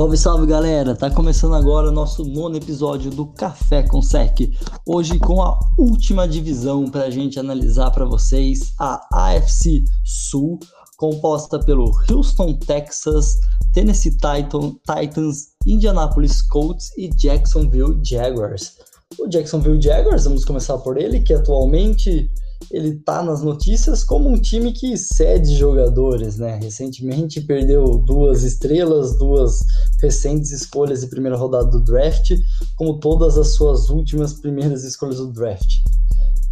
Salve, 0.00 0.16
salve 0.16 0.46
galera! 0.46 0.96
Tá 0.96 1.10
começando 1.10 1.54
agora 1.54 1.90
o 1.90 1.92
nosso 1.92 2.24
nono 2.24 2.56
episódio 2.56 3.10
do 3.10 3.26
Café 3.34 3.82
com 3.82 4.00
Sec. 4.00 4.50
Hoje 4.86 5.18
com 5.18 5.42
a 5.42 5.60
última 5.76 6.26
divisão 6.26 6.90
para 6.90 7.04
a 7.04 7.10
gente 7.10 7.38
analisar 7.38 7.90
para 7.90 8.06
vocês, 8.06 8.72
a 8.78 9.06
AFC 9.12 9.84
Sul, 10.02 10.58
composta 10.96 11.58
pelo 11.58 11.92
Houston 12.10 12.54
Texas, 12.54 13.40
Tennessee 13.74 14.12
Titan, 14.12 14.74
Titans, 14.86 15.48
Indianapolis 15.66 16.40
Colts 16.40 16.96
e 16.96 17.10
Jacksonville 17.10 18.00
Jaguars. 18.02 18.78
O 19.18 19.28
Jacksonville 19.28 19.82
Jaguars, 19.82 20.24
vamos 20.24 20.46
começar 20.46 20.78
por 20.78 20.96
ele, 20.96 21.20
que 21.20 21.34
atualmente 21.34 22.30
ele 22.70 22.96
tá 22.96 23.22
nas 23.22 23.42
notícias 23.42 24.04
como 24.04 24.28
um 24.28 24.40
time 24.40 24.72
que 24.72 24.96
cede 24.96 25.56
jogadores, 25.56 26.36
né? 26.36 26.58
Recentemente 26.62 27.40
perdeu 27.40 27.98
duas 27.98 28.42
estrelas, 28.42 29.18
duas 29.18 29.64
recentes 30.00 30.52
escolhas 30.52 31.00
de 31.00 31.08
primeira 31.08 31.36
rodada 31.36 31.70
do 31.70 31.80
draft, 31.80 32.32
como 32.76 33.00
todas 33.00 33.38
as 33.38 33.54
suas 33.54 33.88
últimas 33.90 34.34
primeiras 34.34 34.84
escolhas 34.84 35.16
do 35.16 35.32
draft. 35.32 35.78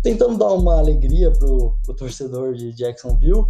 Tentando 0.03 0.39
dar 0.39 0.53
uma 0.53 0.79
alegria 0.79 1.31
pro, 1.33 1.75
pro 1.85 1.95
torcedor 1.95 2.55
de 2.55 2.73
Jacksonville, 2.73 3.45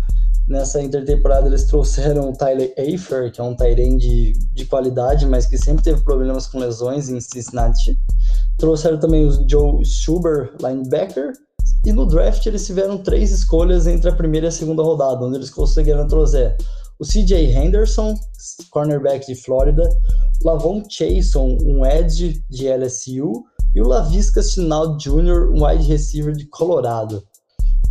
nessa 0.48 0.80
intertemporada 0.80 1.46
eles 1.46 1.64
trouxeram 1.64 2.30
o 2.30 2.32
Tyler 2.32 2.72
Afer, 2.78 3.30
que 3.30 3.40
é 3.40 3.44
um 3.44 3.54
Tyrene 3.54 3.98
de, 3.98 4.32
de 4.54 4.64
qualidade, 4.64 5.26
mas 5.26 5.46
que 5.46 5.58
sempre 5.58 5.84
teve 5.84 6.00
problemas 6.02 6.46
com 6.46 6.58
lesões 6.58 7.08
em 7.08 7.20
Cincinnati. 7.20 7.98
Trouxeram 8.56 8.98
também 8.98 9.26
o 9.26 9.48
Joe 9.48 9.84
Schuber, 9.84 10.54
linebacker, 10.60 11.32
e 11.88 11.92
no 11.92 12.04
draft 12.04 12.44
eles 12.44 12.66
tiveram 12.66 12.98
três 12.98 13.30
escolhas 13.30 13.86
entre 13.86 14.10
a 14.10 14.14
primeira 14.14 14.46
e 14.46 14.48
a 14.48 14.52
segunda 14.52 14.82
rodada, 14.82 15.24
onde 15.24 15.36
eles 15.36 15.48
conseguiram 15.48 16.06
trazer 16.06 16.54
o 16.98 17.04
CJ 17.04 17.54
Henderson, 17.54 18.14
cornerback 18.70 19.26
de 19.26 19.34
Flórida, 19.34 19.88
Lavon 20.44 20.82
Chason, 20.86 21.56
um 21.62 21.86
edge 21.86 22.44
de 22.50 22.68
LSU, 22.68 23.42
e 23.74 23.80
o 23.80 23.88
Lavisca 23.88 24.42
Sinal 24.42 24.98
Jr., 24.98 25.50
um 25.50 25.64
wide 25.64 25.84
receiver 25.84 26.34
de 26.34 26.44
Colorado. 26.46 27.22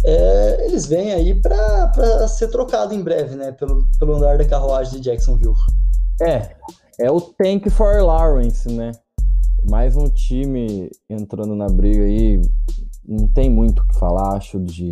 É, 0.05 0.65
eles 0.65 0.85
vêm 0.85 1.13
aí 1.13 1.33
para 1.33 2.27
ser 2.27 2.49
trocado 2.49 2.93
em 2.93 3.01
breve, 3.01 3.35
né, 3.35 3.51
pelo, 3.51 3.87
pelo 3.97 4.15
andar 4.15 4.37
da 4.37 4.45
carruagem 4.45 4.99
de 4.99 5.09
Jacksonville. 5.09 5.55
É, 6.21 6.55
é 6.99 7.09
o 7.09 7.19
Tank 7.19 7.67
for 7.71 8.03
Lawrence, 8.03 8.71
né? 8.71 8.91
Mais 9.67 9.95
um 9.95 10.07
time 10.07 10.89
entrando 11.09 11.55
na 11.55 11.67
briga 11.67 12.03
aí, 12.03 12.39
não 13.07 13.27
tem 13.27 13.49
muito 13.49 13.81
o 13.81 13.87
que 13.87 13.97
falar, 13.97 14.35
acho, 14.35 14.59
de, 14.59 14.91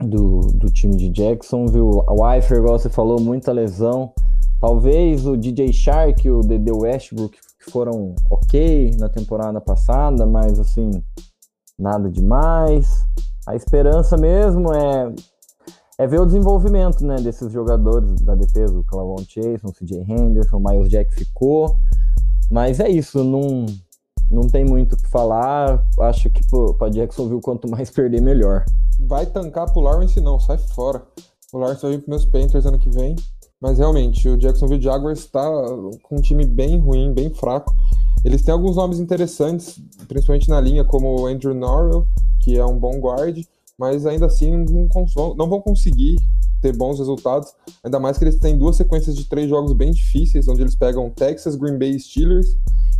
do, 0.00 0.40
do 0.40 0.70
time 0.70 0.96
de 0.96 1.08
Jacksonville. 1.08 2.02
O 2.06 2.22
Weifer, 2.22 2.58
igual 2.58 2.78
você 2.78 2.90
falou, 2.90 3.20
muita 3.20 3.52
lesão. 3.52 4.12
Talvez 4.60 5.26
o 5.26 5.36
DJ 5.36 5.72
Shark 5.72 6.26
e 6.26 6.30
o 6.30 6.40
DD 6.40 6.72
Westbrook 6.72 7.38
foram 7.70 8.14
ok 8.30 8.92
na 8.98 9.08
temporada 9.08 9.60
passada, 9.60 10.26
mas 10.26 10.58
assim, 10.58 10.90
nada 11.78 12.10
demais. 12.10 13.06
A 13.46 13.54
esperança 13.54 14.16
mesmo 14.16 14.72
é, 14.72 15.14
é 15.98 16.06
ver 16.06 16.20
o 16.20 16.26
desenvolvimento 16.26 17.04
né, 17.04 17.16
desses 17.16 17.52
jogadores 17.52 18.20
da 18.22 18.34
defesa, 18.34 18.78
o 18.78 18.84
Clavon 18.84 19.22
Chase, 19.28 19.60
o 19.62 19.72
CJ 19.72 20.04
Henderson, 20.08 20.56
o 20.56 20.60
Miles 20.60 20.88
Jack 20.88 21.14
ficou. 21.14 21.76
Mas 22.50 22.80
é 22.80 22.88
isso, 22.88 23.22
não, 23.24 23.66
não 24.30 24.48
tem 24.48 24.64
muito 24.64 24.94
o 24.94 24.96
que 24.96 25.08
falar. 25.08 25.84
Acho 26.00 26.30
que 26.30 26.40
para 26.78 26.90
Jacksonville, 26.90 27.40
quanto 27.40 27.68
mais 27.70 27.90
perder, 27.90 28.20
melhor. 28.20 28.64
Vai 29.00 29.26
tancar 29.26 29.70
pro 29.72 29.82
Lawrence, 29.82 30.20
não, 30.20 30.40
sai 30.40 30.58
fora. 30.58 31.02
O 31.52 31.58
Lawrence 31.58 31.82
vai 31.82 31.92
vir 31.92 31.98
pros 31.98 32.08
meus 32.08 32.24
Panthers 32.24 32.66
ano 32.66 32.78
que 32.78 32.90
vem. 32.90 33.16
Mas 33.60 33.78
realmente, 33.78 34.28
o 34.28 34.36
Jacksonville 34.36 34.82
Jaguars 34.82 35.20
está 35.20 35.42
com 36.02 36.16
um 36.16 36.20
time 36.20 36.44
bem 36.44 36.78
ruim, 36.78 37.12
bem 37.12 37.30
fraco. 37.30 37.74
Eles 38.24 38.42
têm 38.42 38.52
alguns 38.52 38.76
nomes 38.76 38.98
interessantes, 38.98 39.80
principalmente 40.08 40.48
na 40.48 40.60
linha, 40.60 40.84
como 40.84 41.20
o 41.20 41.26
Andrew 41.26 41.54
Norwell, 41.54 42.06
que 42.40 42.58
é 42.58 42.64
um 42.64 42.78
bom 42.78 42.98
guard, 42.98 43.38
mas 43.78 44.04
ainda 44.04 44.26
assim 44.26 44.50
não, 44.50 45.34
não 45.36 45.48
vão 45.48 45.60
conseguir 45.60 46.16
ter 46.60 46.76
bons 46.76 46.98
resultados. 46.98 47.54
Ainda 47.82 47.98
mais 47.98 48.18
que 48.18 48.24
eles 48.24 48.38
têm 48.38 48.58
duas 48.58 48.76
sequências 48.76 49.16
de 49.16 49.24
três 49.24 49.48
jogos 49.48 49.72
bem 49.72 49.90
difíceis, 49.90 50.48
onde 50.48 50.60
eles 50.60 50.74
pegam 50.74 51.08
Texas, 51.10 51.56
Green 51.56 51.78
Bay 51.78 51.90
e 51.90 52.00
Steelers 52.00 52.56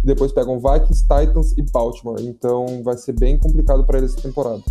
depois 0.07 0.33
pegam 0.33 0.61
Vikings, 0.61 1.03
Titans 1.03 1.53
e 1.59 1.63
Baltimore. 1.63 2.21
Então 2.21 2.83
vai 2.83 2.97
ser 2.97 3.13
bem 3.13 3.37
complicado 3.37 3.85
para 3.85 3.99
eles 3.99 4.13
essa 4.13 4.23
temporada. 4.23 4.63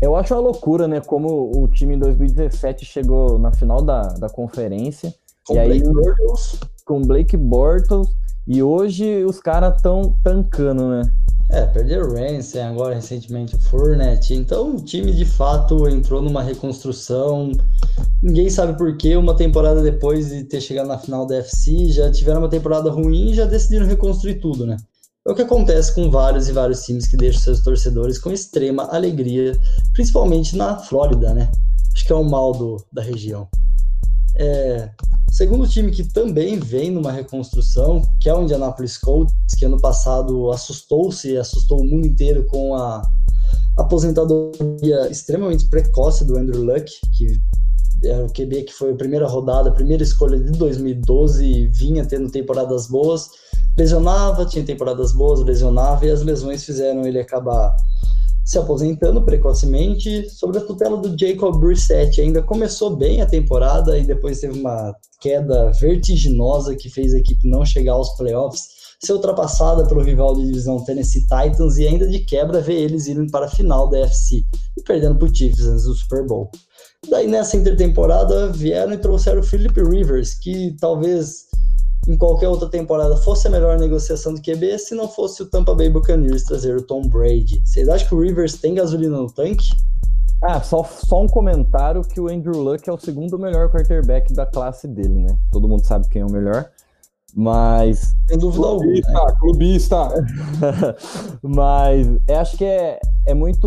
Eu 0.00 0.16
acho 0.16 0.34
uma 0.34 0.40
loucura, 0.40 0.88
né? 0.88 1.00
Como 1.00 1.52
o 1.56 1.68
time 1.68 1.94
em 1.94 1.98
2017 1.98 2.84
chegou 2.84 3.38
na 3.38 3.52
final 3.52 3.80
da, 3.80 4.02
da 4.02 4.28
conferência. 4.28 5.14
Com 5.46 5.54
e 5.54 5.64
Blake 5.64 5.86
aí, 5.86 5.92
Bortles. 5.92 6.60
Com 6.84 7.02
Blake 7.02 7.36
Bortles. 7.36 8.08
E 8.44 8.60
hoje 8.60 9.24
os 9.24 9.38
caras 9.38 9.76
estão 9.76 10.16
tancando, 10.24 10.88
né? 10.88 11.02
É, 11.52 11.66
perderam 11.66 12.08
o 12.08 12.14
Ransom, 12.14 12.62
agora 12.62 12.94
recentemente 12.94 13.54
o 13.54 13.58
Fournette. 13.58 14.32
Então 14.32 14.76
o 14.76 14.82
time 14.82 15.12
de 15.12 15.26
fato 15.26 15.86
entrou 15.86 16.22
numa 16.22 16.42
reconstrução. 16.42 17.52
Ninguém 18.22 18.48
sabe 18.48 18.78
por 18.78 18.96
que 18.96 19.14
uma 19.14 19.36
temporada 19.36 19.82
depois 19.82 20.30
de 20.30 20.44
ter 20.44 20.62
chegado 20.62 20.86
na 20.86 20.98
final 20.98 21.26
da 21.26 21.36
FC, 21.36 21.90
já 21.90 22.10
tiveram 22.10 22.40
uma 22.40 22.48
temporada 22.48 22.90
ruim 22.90 23.32
e 23.32 23.34
já 23.34 23.44
decidiram 23.44 23.86
reconstruir 23.86 24.36
tudo, 24.36 24.66
né? 24.66 24.78
É 25.28 25.30
o 25.30 25.34
que 25.34 25.42
acontece 25.42 25.94
com 25.94 26.10
vários 26.10 26.48
e 26.48 26.52
vários 26.52 26.84
times 26.84 27.06
que 27.06 27.18
deixam 27.18 27.42
seus 27.42 27.60
torcedores 27.60 28.18
com 28.18 28.32
extrema 28.32 28.84
alegria, 28.84 29.52
principalmente 29.92 30.56
na 30.56 30.78
Flórida, 30.78 31.34
né? 31.34 31.50
Acho 31.94 32.06
que 32.06 32.12
é 32.12 32.16
o 32.16 32.24
mal 32.24 32.52
do, 32.52 32.82
da 32.90 33.02
região. 33.02 33.46
É, 34.36 34.88
segundo 35.32 35.66
time 35.66 35.90
que 35.90 36.04
também 36.04 36.60
vem 36.60 36.90
numa 36.90 37.10
reconstrução, 37.10 38.02
que 38.20 38.28
é 38.28 38.34
o 38.34 38.42
Indianapolis 38.42 38.98
Colts, 38.98 39.34
que 39.58 39.64
ano 39.64 39.80
passado 39.80 40.52
assustou-se 40.52 41.36
assustou 41.38 41.80
o 41.80 41.84
mundo 41.84 42.06
inteiro 42.06 42.44
com 42.44 42.74
a 42.74 43.02
aposentadoria 43.78 45.08
extremamente 45.10 45.66
precoce 45.68 46.24
do 46.24 46.36
Andrew 46.36 46.62
Luck, 46.62 46.92
que 47.16 47.40
era 48.04 48.24
o 48.24 48.32
QB 48.32 48.64
que 48.64 48.72
foi 48.72 48.92
a 48.92 48.96
primeira 48.96 49.26
rodada, 49.26 49.70
a 49.70 49.72
primeira 49.72 50.02
escolha 50.02 50.38
de 50.38 50.50
2012 50.52 51.44
e 51.44 51.68
vinha 51.68 52.04
tendo 52.04 52.30
temporadas 52.30 52.88
boas, 52.88 53.30
lesionava, 53.76 54.44
tinha 54.44 54.64
temporadas 54.64 55.12
boas, 55.12 55.40
lesionava 55.40 56.04
e 56.04 56.10
as 56.10 56.22
lesões 56.22 56.64
fizeram 56.64 57.06
ele 57.06 57.20
acabar 57.20 57.74
se 58.44 58.58
aposentando 58.58 59.22
precocemente, 59.22 60.28
sob 60.30 60.58
a 60.58 60.60
tutela 60.60 60.96
do 60.96 61.16
Jacob 61.18 61.58
Brissett. 61.58 62.20
Ainda 62.20 62.42
começou 62.42 62.96
bem 62.96 63.22
a 63.22 63.26
temporada 63.26 63.98
e 63.98 64.04
depois 64.04 64.40
teve 64.40 64.58
uma 64.58 64.94
queda 65.20 65.70
vertiginosa 65.72 66.74
que 66.74 66.90
fez 66.90 67.14
a 67.14 67.18
equipe 67.18 67.48
não 67.48 67.64
chegar 67.64 67.92
aos 67.92 68.16
playoffs, 68.16 68.68
ser 69.00 69.12
ultrapassada 69.12 69.86
pelo 69.86 70.02
rival 70.02 70.34
de 70.34 70.46
divisão 70.46 70.84
Tennessee 70.84 71.22
Titans 71.22 71.76
e 71.78 71.86
ainda 71.86 72.06
de 72.08 72.20
quebra 72.20 72.60
ver 72.60 72.80
eles 72.80 73.06
irem 73.06 73.28
para 73.28 73.46
a 73.46 73.50
final 73.50 73.88
da 73.88 74.00
FC 74.00 74.44
e 74.76 74.82
perdendo 74.82 75.16
para 75.16 75.28
o 75.28 75.34
Chiefs 75.34 75.66
antes 75.66 75.84
do 75.84 75.94
Super 75.94 76.26
Bowl. 76.26 76.50
Daí 77.08 77.26
nessa 77.26 77.56
intertemporada 77.56 78.48
vieram 78.52 78.92
e 78.92 78.98
trouxeram 78.98 79.40
o 79.40 79.44
Philip 79.44 79.80
Rivers, 79.80 80.34
que 80.34 80.76
talvez 80.80 81.46
em 82.08 82.16
qualquer 82.16 82.48
outra 82.48 82.68
temporada 82.68 83.16
fosse 83.16 83.46
a 83.46 83.50
melhor 83.50 83.78
negociação 83.78 84.34
do 84.34 84.42
QB 84.42 84.78
se 84.78 84.94
não 84.94 85.08
fosse 85.08 85.42
o 85.42 85.46
Tampa 85.46 85.74
Bay 85.74 85.88
Buccaneers 85.88 86.42
trazer 86.42 86.76
o 86.76 86.82
Tom 86.82 87.02
Brady. 87.02 87.62
Vocês 87.64 87.88
acham 87.88 88.08
que 88.08 88.14
o 88.14 88.20
Rivers 88.20 88.54
tem 88.54 88.74
gasolina 88.74 89.16
no 89.16 89.30
tanque? 89.30 89.70
Ah, 90.42 90.60
só, 90.60 90.82
só 90.82 91.22
um 91.22 91.28
comentário 91.28 92.02
que 92.02 92.20
o 92.20 92.28
Andrew 92.28 92.60
Luck 92.60 92.88
é 92.88 92.92
o 92.92 92.98
segundo 92.98 93.38
melhor 93.38 93.70
quarterback 93.70 94.32
da 94.32 94.44
classe 94.44 94.88
dele, 94.88 95.20
né? 95.20 95.38
Todo 95.52 95.68
mundo 95.68 95.86
sabe 95.86 96.08
quem 96.08 96.22
é 96.22 96.26
o 96.26 96.30
melhor. 96.30 96.68
Mas. 97.34 98.14
Sem 98.26 98.38
dúvida 98.38 98.66
alguma. 98.66 98.92
Né? 98.92 99.36
Clubista! 99.38 100.08
Mas 101.42 102.08
acho 102.28 102.56
que 102.56 102.64
é, 102.64 102.98
é 103.26 103.34
muito 103.34 103.66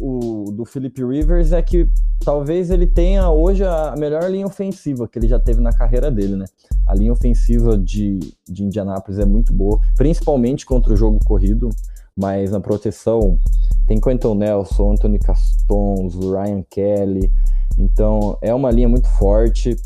o 0.00 0.52
do 0.52 0.64
Philip 0.64 1.04
Rivers 1.04 1.52
é 1.52 1.62
que 1.62 1.88
talvez 2.24 2.70
ele 2.70 2.86
tenha 2.86 3.30
hoje 3.30 3.64
a 3.64 3.94
melhor 3.96 4.30
linha 4.30 4.46
ofensiva 4.46 5.08
que 5.08 5.18
ele 5.18 5.28
já 5.28 5.38
teve 5.38 5.60
na 5.60 5.72
carreira 5.72 6.10
dele, 6.10 6.36
né? 6.36 6.44
A 6.86 6.94
linha 6.94 7.12
ofensiva 7.12 7.78
de, 7.78 8.18
de 8.48 8.64
Indianápolis 8.64 9.18
é 9.18 9.24
muito 9.24 9.52
boa, 9.52 9.80
principalmente 9.96 10.66
contra 10.66 10.92
o 10.92 10.96
jogo 10.96 11.18
corrido, 11.24 11.68
mas 12.16 12.50
na 12.50 12.60
proteção 12.60 13.38
tem 13.86 14.00
Quentin 14.00 14.34
Nelson, 14.34 14.92
Anthony 14.92 15.18
Castons, 15.18 16.14
Ryan 16.14 16.64
Kelly. 16.68 17.32
Então 17.78 18.36
é 18.42 18.52
uma 18.52 18.70
linha 18.70 18.88
muito 18.88 19.08
forte 19.08 19.76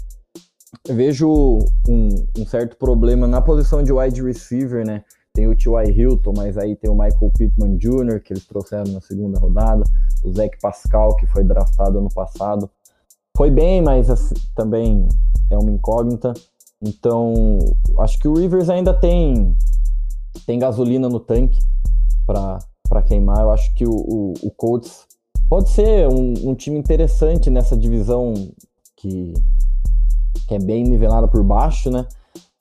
vejo 0.88 1.58
um, 1.88 2.08
um, 2.36 2.46
certo 2.46 2.76
problema 2.76 3.26
na 3.26 3.40
posição 3.40 3.82
de 3.82 3.92
wide 3.92 4.22
receiver, 4.22 4.84
né? 4.84 5.04
Tem 5.34 5.48
o 5.48 5.56
T.Y. 5.56 5.90
Hilton, 5.90 6.32
mas 6.36 6.56
aí 6.56 6.76
tem 6.76 6.88
o 6.88 6.94
Michael 6.94 7.32
Pittman 7.36 7.76
Jr., 7.76 8.20
que 8.22 8.32
eles 8.32 8.46
trouxeram 8.46 8.92
na 8.92 9.00
segunda 9.00 9.38
rodada, 9.38 9.82
o 10.22 10.32
Zach 10.32 10.56
Pascal, 10.62 11.16
que 11.16 11.26
foi 11.26 11.42
draftado 11.42 11.98
ano 11.98 12.08
passado. 12.08 12.70
Foi 13.36 13.50
bem, 13.50 13.82
mas 13.82 14.08
assim, 14.08 14.34
também 14.54 15.08
é 15.50 15.58
uma 15.58 15.72
incógnita. 15.72 16.32
Então, 16.80 17.58
acho 17.98 18.18
que 18.18 18.28
o 18.28 18.34
Rivers 18.34 18.70
ainda 18.70 18.94
tem, 18.94 19.56
tem 20.46 20.58
gasolina 20.58 21.08
no 21.08 21.18
tanque 21.18 21.58
para 22.24 23.02
queimar. 23.02 23.40
Eu 23.40 23.50
acho 23.50 23.74
que 23.74 23.84
o, 23.84 23.92
o, 23.92 24.34
o 24.40 24.50
Colts 24.52 25.04
pode 25.48 25.68
ser 25.70 26.06
um, 26.08 26.50
um 26.50 26.54
time 26.54 26.78
interessante 26.78 27.50
nessa 27.50 27.76
divisão 27.76 28.34
que 28.96 29.34
que 30.46 30.54
é 30.54 30.58
bem 30.58 30.84
nivelada 30.84 31.28
por 31.28 31.42
baixo, 31.42 31.90
né? 31.90 32.06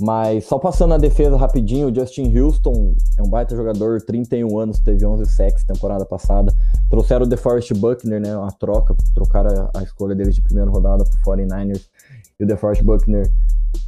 Mas 0.04 0.44
só 0.44 0.60
passando 0.60 0.94
a 0.94 0.98
defesa 0.98 1.38
rapidinho, 1.38 1.88
o 1.88 1.96
Justin 1.96 2.38
Houston 2.38 2.94
é 3.18 3.24
um 3.24 3.30
baita 3.30 3.56
jogador, 3.56 4.02
31 4.02 4.60
anos, 4.60 4.82
teve 4.82 5.06
11 5.06 5.26
sacks 5.32 5.64
temporada 5.64 6.04
passada. 6.04 6.54
Trouxeram 6.90 7.26
o 7.26 7.30
DeForest 7.30 7.74
Buckner, 7.76 8.20
né, 8.20 8.36
uma 8.36 8.52
troca, 8.52 8.94
trocaram 9.16 9.70
a, 9.74 9.82
escolha 9.82 10.14
dele 10.14 10.32
de 10.32 10.42
primeira 10.42 10.70
rodada 10.70 11.06
pro 11.06 11.38
49ers. 11.38 11.86
E 12.38 12.44
o 12.44 12.46
DeForest 12.46 12.84
Buckner, 12.84 13.32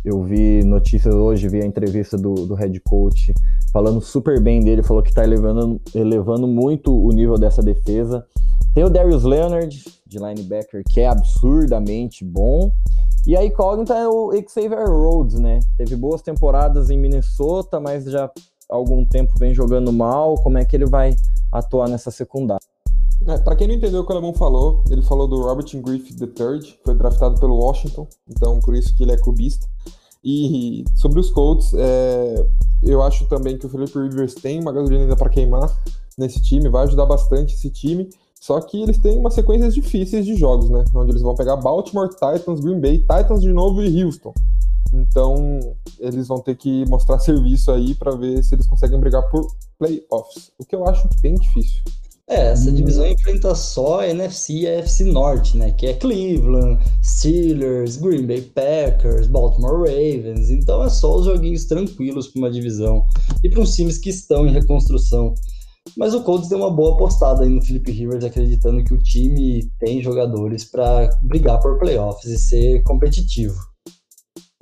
eu 0.05 0.23
vi 0.23 0.63
notícias 0.63 1.13
hoje, 1.13 1.49
vi 1.49 1.61
a 1.61 1.65
entrevista 1.65 2.17
do, 2.17 2.33
do 2.33 2.55
head 2.55 2.79
coach 2.79 3.33
falando 3.73 3.99
super 3.99 4.39
bem 4.39 4.63
dele, 4.63 4.81
falou 4.81 5.03
que 5.03 5.13
tá 5.13 5.21
elevando, 5.21 5.81
elevando 5.93 6.47
muito 6.47 6.97
o 6.97 7.11
nível 7.11 7.37
dessa 7.37 7.61
defesa. 7.61 8.25
Tem 8.73 8.85
o 8.85 8.89
Darius 8.89 9.25
Leonard, 9.25 9.83
de 10.07 10.17
linebacker, 10.17 10.81
que 10.89 11.01
é 11.01 11.07
absurdamente 11.07 12.23
bom. 12.23 12.71
E 13.25 13.35
a 13.35 13.43
incógnita 13.43 13.95
é 13.95 14.07
o 14.07 14.31
Xavier 14.47 14.87
Rhodes, 14.87 15.39
né? 15.39 15.59
Teve 15.77 15.95
boas 15.95 16.21
temporadas 16.21 16.89
em 16.89 16.97
Minnesota, 16.97 17.79
mas 17.79 18.05
já 18.05 18.25
há 18.25 18.75
algum 18.75 19.03
tempo 19.03 19.33
vem 19.37 19.53
jogando 19.53 19.91
mal. 19.91 20.35
Como 20.35 20.57
é 20.57 20.65
que 20.65 20.75
ele 20.75 20.85
vai 20.85 21.15
atuar 21.51 21.89
nessa 21.89 22.11
secundária? 22.11 22.61
É, 23.27 23.37
para 23.39 23.55
quem 23.55 23.67
não 23.67 23.75
entendeu 23.75 24.01
o 24.01 24.05
que 24.05 24.11
o 24.11 24.15
Alemão 24.15 24.33
falou, 24.33 24.83
ele 24.89 25.01
falou 25.01 25.27
do 25.27 25.41
Robert 25.41 25.65
Griffith 25.81 26.21
III, 26.21 26.77
foi 26.83 26.93
draftado 26.93 27.39
pelo 27.39 27.55
Washington, 27.55 28.07
então 28.27 28.59
por 28.59 28.75
isso 28.75 28.95
que 28.95 29.03
ele 29.03 29.13
é 29.13 29.17
clubista. 29.17 29.65
E 30.23 30.83
sobre 30.95 31.19
os 31.19 31.29
Colts, 31.29 31.73
é, 31.75 32.45
eu 32.83 33.01
acho 33.01 33.25
também 33.27 33.57
que 33.57 33.65
o 33.65 33.69
Felipe 33.69 33.97
Rivers 33.97 34.35
tem 34.35 34.59
uma 34.59 34.71
gasolina 34.71 35.03
ainda 35.03 35.15
para 35.15 35.29
queimar 35.29 35.71
nesse 36.17 36.41
time, 36.41 36.69
vai 36.69 36.83
ajudar 36.83 37.05
bastante 37.05 37.53
esse 37.53 37.69
time. 37.69 38.09
Só 38.45 38.61
que 38.61 38.79
eles 38.79 38.99
têm 38.99 39.17
umas 39.17 39.33
sequências 39.33 39.73
difíceis 39.73 40.23
de 40.23 40.35
jogos, 40.35 40.69
né? 40.69 40.85
Onde 40.93 41.09
eles 41.09 41.23
vão 41.23 41.33
pegar 41.33 41.55
Baltimore, 41.55 42.09
Titans, 42.09 42.59
Green 42.59 42.79
Bay, 42.79 42.99
Titans 42.99 43.41
de 43.41 43.51
novo 43.51 43.81
e 43.81 44.03
Houston. 44.03 44.31
Então, 44.93 45.59
eles 45.99 46.27
vão 46.27 46.39
ter 46.39 46.55
que 46.55 46.85
mostrar 46.87 47.17
serviço 47.17 47.71
aí 47.71 47.95
para 47.95 48.15
ver 48.15 48.43
se 48.43 48.53
eles 48.53 48.67
conseguem 48.67 48.99
brigar 48.99 49.27
por 49.29 49.47
playoffs, 49.79 50.51
o 50.59 50.63
que 50.63 50.75
eu 50.75 50.87
acho 50.87 51.09
bem 51.23 51.33
difícil. 51.33 51.81
É, 52.27 52.51
essa 52.51 52.71
divisão 52.71 53.07
enfrenta 53.07 53.55
só 53.55 54.01
a 54.01 54.07
NFC 54.09 54.53
e 54.53 54.67
a 54.67 54.73
FC 54.73 55.05
Norte, 55.05 55.57
né? 55.57 55.71
Que 55.71 55.87
é 55.87 55.93
Cleveland, 55.93 56.83
Steelers, 57.03 57.97
Green 57.97 58.27
Bay 58.27 58.41
Packers, 58.41 59.25
Baltimore 59.25 59.79
Ravens. 59.79 60.51
Então 60.51 60.83
é 60.83 60.89
só 60.89 61.17
os 61.17 61.25
joguinhos 61.25 61.65
tranquilos 61.65 62.27
para 62.27 62.39
uma 62.39 62.51
divisão 62.51 63.03
e 63.43 63.49
para 63.49 63.61
uns 63.61 63.75
times 63.75 63.97
que 63.97 64.11
estão 64.11 64.45
em 64.45 64.51
reconstrução. 64.51 65.33
Mas 65.97 66.13
o 66.13 66.23
Colts 66.23 66.49
deu 66.49 66.57
uma 66.57 66.71
boa 66.71 66.93
apostada 66.95 67.43
aí 67.43 67.49
no 67.49 67.61
Felipe 67.61 67.91
Rivers, 67.91 68.25
acreditando 68.25 68.83
que 68.83 68.93
o 68.93 69.01
time 69.01 69.69
tem 69.79 70.01
jogadores 70.01 70.65
para 70.65 71.09
brigar 71.23 71.59
por 71.59 71.77
playoffs 71.77 72.29
e 72.29 72.37
ser 72.37 72.83
competitivo. 72.83 73.55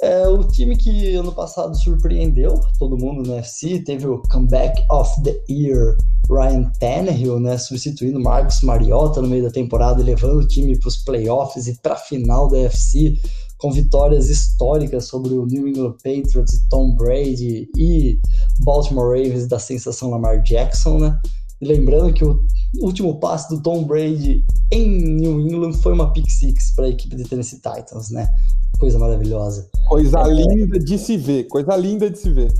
É 0.02 0.28
o 0.28 0.44
time 0.44 0.76
que 0.76 1.16
ano 1.16 1.32
passado 1.32 1.78
surpreendeu 1.78 2.60
todo 2.78 2.98
mundo 2.98 3.24
no 3.26 3.36
FC, 3.36 3.80
teve 3.80 4.06
o 4.06 4.22
Comeback 4.24 4.84
of 4.92 5.10
the 5.24 5.42
Year 5.50 5.96
Ryan 6.30 6.70
Tannehill, 6.78 7.40
né, 7.40 7.58
substituindo 7.58 8.20
Marcos 8.20 8.62
Mariota 8.64 9.22
no 9.22 9.30
meio 9.30 9.44
da 9.44 9.50
temporada 9.50 10.02
e 10.02 10.04
levando 10.04 10.40
o 10.40 10.48
time 10.48 10.78
para 10.78 10.90
os 10.90 10.98
playoffs 10.98 11.68
e 11.68 11.82
para 11.82 11.94
a 11.94 11.98
final 11.98 12.50
da 12.50 12.60
FC 12.60 13.18
com 13.64 13.72
vitórias 13.72 14.30
históricas 14.30 15.06
sobre 15.06 15.36
o 15.36 15.46
New 15.46 15.70
England 15.70 15.94
Patriots 16.04 16.54
e 16.54 16.68
Tom 16.68 16.94
Brady 16.96 17.70
e 17.78 18.20
Baltimore 18.60 19.18
Ravens 19.18 19.48
da 19.48 19.58
sensação 19.58 20.10
Lamar 20.10 20.42
Jackson, 20.42 21.00
né? 21.00 21.18
E 21.62 21.66
lembrando 21.66 22.14
que 22.14 22.26
o 22.26 22.44
último 22.82 23.22
passe 23.22 23.48
do 23.48 23.64
Tom 23.64 23.86
Brady 23.86 24.44
em 24.70 25.16
New 25.16 25.40
England 25.40 25.72
foi 25.76 25.94
uma 25.94 26.12
pick 26.12 26.30
six 26.30 26.76
para 26.76 26.88
a 26.88 26.90
equipe 26.90 27.16
de 27.16 27.24
Tennessee 27.24 27.62
Titans, 27.62 28.10
né? 28.10 28.28
Coisa 28.78 29.00
maravilhosa. 29.00 29.70
Coisa 29.88 30.20
é, 30.20 30.34
linda 30.34 30.78
de 30.78 30.98
se 30.98 31.16
ver, 31.16 31.46
coisa 31.46 31.74
linda 31.78 32.10
de 32.10 32.18
se 32.18 32.30
ver. 32.34 32.54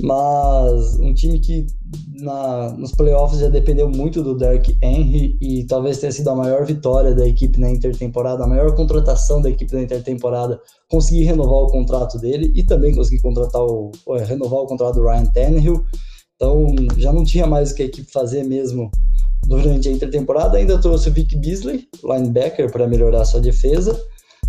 Mas 0.00 0.98
um 0.98 1.12
time 1.14 1.38
que 1.38 1.66
na, 2.14 2.72
nos 2.72 2.92
playoffs 2.92 3.40
já 3.40 3.48
dependeu 3.48 3.88
muito 3.88 4.22
do 4.22 4.36
Derrick 4.36 4.76
Henry 4.82 5.36
e 5.40 5.64
talvez 5.64 5.98
tenha 5.98 6.12
sido 6.12 6.28
a 6.30 6.34
maior 6.34 6.64
vitória 6.64 7.14
da 7.14 7.26
equipe 7.26 7.60
na 7.60 7.70
intertemporada, 7.70 8.44
a 8.44 8.46
maior 8.46 8.74
contratação 8.74 9.40
da 9.40 9.50
equipe 9.50 9.74
na 9.74 9.82
intertemporada, 9.82 10.60
conseguir 10.88 11.24
renovar 11.24 11.64
o 11.64 11.70
contrato 11.70 12.18
dele 12.18 12.52
e 12.54 12.64
também 12.64 12.94
conseguir 12.94 13.22
contratar 13.22 13.62
o, 13.62 13.92
renovar 14.26 14.60
o 14.60 14.66
contrato 14.66 14.94
do 14.96 15.04
Ryan 15.04 15.26
Tannehill. 15.26 15.84
Então 16.36 16.74
já 16.96 17.12
não 17.12 17.24
tinha 17.24 17.46
mais 17.46 17.70
o 17.70 17.74
que 17.74 17.82
a 17.82 17.86
equipe 17.86 18.10
fazer 18.10 18.44
mesmo 18.44 18.90
durante 19.46 19.88
a 19.88 19.92
intertemporada. 19.92 20.58
Ainda 20.58 20.78
trouxe 20.78 21.08
o 21.08 21.12
Vic 21.12 21.36
Beasley, 21.36 21.88
linebacker, 22.02 22.70
para 22.70 22.86
melhorar 22.86 23.24
sua 23.24 23.40
defesa. 23.40 23.98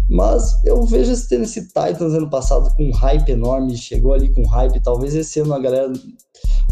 Mas 0.09 0.63
eu 0.65 0.83
vejo 0.83 1.11
esse 1.11 1.27
Tennessee 1.29 1.67
Titans 1.67 2.13
ano 2.13 2.29
passado 2.29 2.73
com 2.75 2.83
um 2.83 2.93
hype 2.93 3.29
enorme, 3.29 3.77
chegou 3.77 4.13
ali 4.13 4.33
com 4.33 4.45
hype. 4.45 4.81
Talvez 4.81 5.15
esse 5.15 5.39
ano 5.39 5.53
a 5.53 5.59
galera 5.59 5.91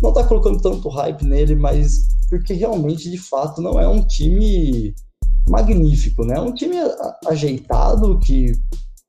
não 0.02 0.12
tá 0.12 0.24
colocando 0.24 0.62
tanto 0.62 0.90
hype 0.90 1.24
nele, 1.24 1.56
mas 1.56 2.08
porque 2.30 2.54
realmente, 2.54 3.10
de 3.10 3.18
fato, 3.18 3.62
não 3.62 3.80
é 3.80 3.88
um 3.88 4.02
time 4.06 4.94
magnífico, 5.48 6.24
né? 6.24 6.36
É 6.36 6.42
um 6.42 6.54
time 6.54 6.76
ajeitado 7.28 8.20
que 8.20 8.54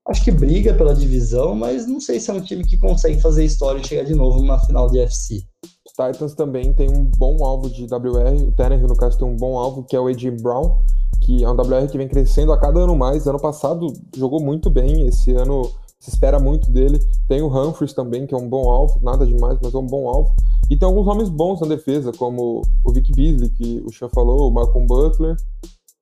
acho 0.08 0.24
que 0.24 0.30
briga 0.30 0.74
pela 0.74 0.94
divisão, 0.94 1.54
mas 1.54 1.86
não 1.86 2.00
sei 2.00 2.18
se 2.18 2.30
é 2.30 2.34
um 2.34 2.40
time 2.40 2.64
que 2.64 2.78
consegue 2.78 3.20
fazer 3.20 3.44
história 3.44 3.80
e 3.80 3.86
chegar 3.86 4.04
de 4.04 4.14
novo 4.14 4.38
numa 4.38 4.58
final 4.58 4.90
de 4.90 4.98
FC. 4.98 5.42
Os 5.86 5.92
Titans 5.92 6.34
também 6.34 6.72
tem 6.72 6.90
um 6.90 7.04
bom 7.04 7.44
alvo 7.44 7.70
de 7.70 7.84
WR, 7.84 8.48
o 8.48 8.52
Tannehill, 8.52 8.88
no 8.88 8.96
caso, 8.96 9.18
tem 9.18 9.28
um 9.28 9.36
bom 9.36 9.58
alvo, 9.58 9.84
que 9.84 9.94
é 9.94 10.00
o 10.00 10.08
A.J. 10.08 10.30
Brown, 10.42 10.78
que 11.22 11.44
é 11.44 11.48
um 11.48 11.54
WR 11.54 11.88
que 11.90 11.96
vem 11.96 12.08
crescendo 12.08 12.52
a 12.52 12.58
cada 12.58 12.80
ano 12.80 12.96
mais. 12.96 13.26
Ano 13.26 13.40
passado 13.40 13.92
jogou 14.14 14.40
muito 14.40 14.68
bem, 14.68 15.06
esse 15.06 15.32
ano 15.32 15.70
se 15.98 16.10
espera 16.10 16.38
muito 16.38 16.70
dele. 16.70 16.98
Tem 17.28 17.40
o 17.42 17.46
Humphries 17.46 17.92
também, 17.92 18.26
que 18.26 18.34
é 18.34 18.36
um 18.36 18.48
bom 18.48 18.68
alvo, 18.68 18.98
nada 19.02 19.24
demais, 19.24 19.58
mas 19.62 19.72
é 19.72 19.78
um 19.78 19.86
bom 19.86 20.08
alvo. 20.08 20.34
E 20.68 20.76
tem 20.76 20.86
alguns 20.86 21.06
nomes 21.06 21.28
bons 21.28 21.60
na 21.60 21.68
defesa, 21.68 22.12
como 22.12 22.62
o 22.84 22.92
Vic 22.92 23.12
Beasley, 23.12 23.50
que 23.50 23.82
o 23.86 23.92
Chan 23.92 24.08
falou, 24.08 24.48
o 24.48 24.52
Malcolm 24.52 24.86
Butler. 24.86 25.36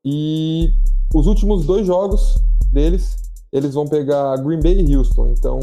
E 0.03 0.71
os 1.15 1.27
últimos 1.27 1.67
dois 1.67 1.87
jogos 1.87 2.39
deles, 2.73 3.17
eles 3.53 3.75
vão 3.75 3.87
pegar 3.87 4.37
Green 4.39 4.61
Bay 4.61 4.81
e 4.81 4.97
Houston. 4.97 5.29
Então, 5.29 5.61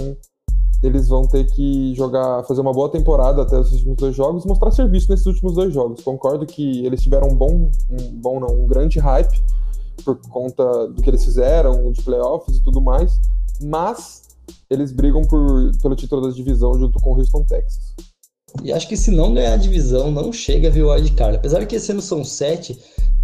eles 0.84 1.08
vão 1.08 1.24
ter 1.24 1.46
que 1.46 1.94
jogar, 1.96 2.44
fazer 2.44 2.62
uma 2.62 2.74
boa 2.74 2.90
temporada 2.90 3.42
até 3.42 3.60
os 3.60 3.72
últimos 3.72 3.98
dois 3.98 4.16
jogos, 4.16 4.46
mostrar 4.46 4.72
serviço 4.72 5.10
nesses 5.10 5.26
últimos 5.26 5.56
dois 5.56 5.74
jogos. 5.74 6.04
Concordo 6.04 6.46
que 6.46 6.86
eles 6.86 7.02
tiveram 7.02 7.30
um 7.30 7.36
bom, 7.36 7.70
um 7.90 8.12
bom 8.14 8.40
não, 8.40 8.64
um 8.64 8.68
grande 8.68 9.00
hype 9.00 9.42
por 10.06 10.18
conta 10.30 10.88
do 10.88 11.02
que 11.02 11.10
eles 11.10 11.24
fizeram, 11.24 11.92
de 11.92 12.02
playoffs 12.02 12.58
e 12.58 12.64
tudo 12.64 12.82
mais, 12.82 13.20
mas 13.62 14.28
eles 14.70 14.92
brigam 14.92 15.24
por, 15.24 15.72
pelo 15.82 15.96
título 15.96 16.22
da 16.22 16.34
divisão 16.34 16.74
junto 16.76 17.00
com 17.00 17.14
o 17.14 17.18
Houston 17.18 17.44
Texas. 17.44 17.96
E 18.64 18.72
acho 18.72 18.88
que 18.88 18.96
se 18.96 19.12
não 19.12 19.34
ganhar 19.34 19.54
a 19.54 19.58
divisão, 19.58 20.12
não 20.12 20.32
chega 20.32 20.68
a 20.68 20.72
ver 20.72 20.84
o 20.84 20.92
wildcard. 20.92 21.38
Apesar 21.38 21.66
que 21.66 21.76
esse 21.76 21.92
ano 21.92 22.02
são 22.02 22.24
sete, 22.24 22.78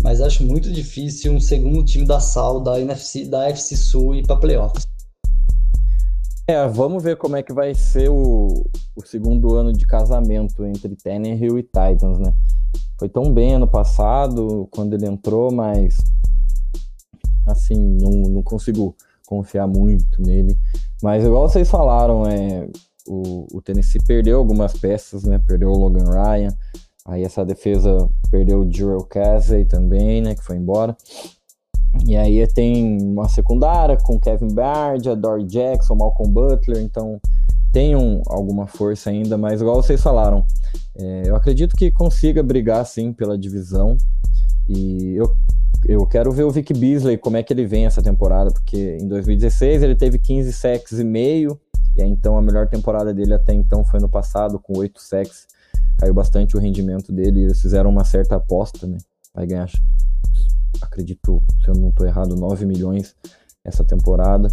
mas 0.03 0.21
acho 0.21 0.43
muito 0.43 0.71
difícil 0.71 1.31
um 1.31 1.39
segundo 1.39 1.83
time 1.83 2.05
da 2.05 2.19
SAL, 2.19 2.59
da 2.59 2.79
NFC, 2.79 3.25
da 3.25 3.47
FC 3.49 3.75
Sul 3.75 4.15
ir 4.15 4.27
para 4.27 4.35
playoffs. 4.35 4.85
É, 6.45 6.67
vamos 6.67 7.01
ver 7.01 7.15
como 7.15 7.37
é 7.37 7.43
que 7.43 7.53
vai 7.53 7.73
ser 7.73 8.09
o, 8.09 8.65
o 8.95 9.05
segundo 9.05 9.55
ano 9.55 9.71
de 9.71 9.87
casamento 9.87 10.65
entre 10.65 10.93
Tannehill 10.93 11.57
e 11.57 11.63
Titans, 11.63 12.19
né? 12.19 12.33
Foi 12.99 13.07
tão 13.07 13.33
bem 13.33 13.53
ano 13.55 13.67
passado, 13.67 14.67
quando 14.69 14.93
ele 14.93 15.05
entrou, 15.05 15.51
mas 15.53 15.97
assim, 17.47 17.75
não, 17.75 18.11
não 18.29 18.43
consigo 18.43 18.93
confiar 19.25 19.67
muito 19.67 20.21
nele. 20.21 20.57
Mas 21.01 21.23
igual 21.23 21.47
vocês 21.47 21.69
falaram, 21.69 22.25
é, 22.25 22.67
o, 23.07 23.47
o 23.53 23.61
Tennessee 23.61 24.01
perdeu 24.05 24.37
algumas 24.37 24.73
peças, 24.73 25.23
né? 25.23 25.39
Perdeu 25.47 25.69
o 25.69 25.77
Logan 25.77 26.09
Ryan, 26.11 26.53
aí 27.05 27.23
essa 27.23 27.45
defesa 27.45 28.09
perdeu 28.29 28.61
o 28.61 28.71
Jurel 28.71 29.05
Casey 29.05 29.63
também, 29.63 30.21
né? 30.21 30.35
Que 30.35 30.43
foi 30.43 30.57
embora. 30.57 30.95
E 32.05 32.15
aí 32.17 32.45
tem 32.47 32.97
uma 33.01 33.29
secundária 33.29 33.95
com 33.97 34.19
Kevin 34.19 34.53
Bard, 34.53 35.07
a 35.09 35.15
Dory 35.15 35.45
Jackson, 35.45 35.95
Malcolm 35.95 36.31
Butler, 36.31 36.81
então 36.81 37.19
tem 37.71 37.95
um, 37.95 38.21
alguma 38.27 38.67
força 38.67 39.09
ainda, 39.09 39.37
mas 39.37 39.61
igual 39.61 39.81
vocês 39.81 40.01
falaram, 40.01 40.45
é, 40.95 41.23
eu 41.25 41.35
acredito 41.35 41.75
que 41.75 41.91
consiga 41.91 42.43
brigar 42.43 42.85
sim 42.85 43.11
pela 43.11 43.37
divisão. 43.37 43.97
E 44.67 45.15
eu, 45.15 45.35
eu 45.85 46.05
quero 46.05 46.31
ver 46.31 46.43
o 46.43 46.51
Vic 46.51 46.73
Beasley, 46.73 47.17
como 47.17 47.37
é 47.37 47.43
que 47.43 47.51
ele 47.51 47.65
vem 47.65 47.85
essa 47.85 48.01
temporada, 48.01 48.51
porque 48.51 48.97
em 49.01 49.07
2016 49.07 49.83
ele 49.83 49.95
teve 49.95 50.19
15 50.19 50.53
sacks 50.53 50.99
e 50.99 51.03
meio, 51.03 51.59
e 51.95 52.01
aí 52.01 52.09
então 52.09 52.37
a 52.37 52.41
melhor 52.41 52.67
temporada 52.67 53.13
dele 53.13 53.33
até 53.33 53.53
então 53.53 53.83
foi 53.83 53.99
no 53.99 54.09
passado, 54.09 54.59
com 54.59 54.77
8 54.77 55.01
sacks. 55.01 55.47
Caiu 55.99 56.13
bastante 56.13 56.55
o 56.55 56.59
rendimento 56.59 57.11
dele, 57.11 57.43
eles 57.43 57.61
fizeram 57.61 57.89
uma 57.89 58.03
certa 58.03 58.35
aposta, 58.35 58.85
né? 58.87 58.97
Vai 59.33 59.47
ganhar 59.47 59.67
acredito, 60.81 61.41
se 61.63 61.69
eu 61.69 61.75
não 61.75 61.89
estou 61.89 62.05
errado, 62.05 62.35
9 62.35 62.65
milhões 62.65 63.15
essa 63.63 63.83
temporada. 63.83 64.47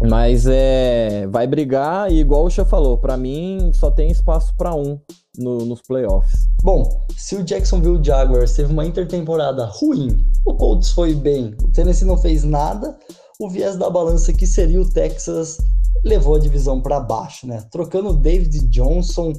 Mas 0.00 0.46
é, 0.46 1.26
vai 1.26 1.46
brigar 1.46 2.10
e 2.10 2.20
igual 2.20 2.44
o 2.44 2.50
Xia 2.50 2.64
falou, 2.64 2.98
para 2.98 3.16
mim 3.16 3.72
só 3.74 3.90
tem 3.90 4.10
espaço 4.10 4.54
para 4.56 4.72
um 4.74 5.00
no, 5.36 5.64
nos 5.64 5.82
playoffs. 5.82 6.48
Bom, 6.62 7.04
se 7.16 7.34
o 7.34 7.42
Jacksonville 7.42 8.02
Jaguars 8.02 8.52
teve 8.52 8.72
uma 8.72 8.86
intertemporada 8.86 9.64
ruim, 9.66 10.24
o 10.44 10.54
Colts 10.54 10.90
foi 10.90 11.14
bem, 11.14 11.56
o 11.62 11.72
Tennessee 11.72 12.06
não 12.06 12.16
fez 12.16 12.44
nada, 12.44 12.96
o 13.40 13.48
viés 13.48 13.76
da 13.76 13.90
balança 13.90 14.32
que 14.32 14.46
seria 14.46 14.80
o 14.80 14.88
Texas 14.88 15.58
levou 16.04 16.36
a 16.36 16.40
divisão 16.40 16.80
para 16.80 17.00
baixo, 17.00 17.46
né? 17.46 17.64
Trocando 17.70 18.10
o 18.10 18.16
David 18.16 18.68
Johnson 18.68 19.32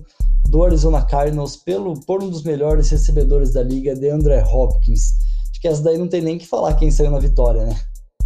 do 0.47 0.63
Arizona 0.63 1.01
Cardinals 1.01 1.55
pelo, 1.57 1.99
por 2.05 2.23
um 2.23 2.29
dos 2.29 2.43
melhores 2.43 2.89
recebedores 2.89 3.53
da 3.53 3.63
liga, 3.63 3.95
DeAndre 3.95 4.41
Hopkins. 4.41 5.19
Acho 5.59 5.61
que 5.61 5.67
essa 5.67 5.83
daí 5.83 5.97
não 5.97 6.07
tem 6.07 6.21
nem 6.21 6.37
que 6.37 6.47
falar 6.47 6.73
quem 6.75 6.89
saiu 6.89 7.11
na 7.11 7.19
vitória, 7.19 7.65
né? 7.65 7.75